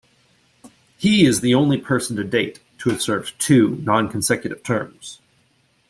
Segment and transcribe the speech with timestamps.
[0.97, 5.19] He is the only person to date to have served two nonconsecutive terms.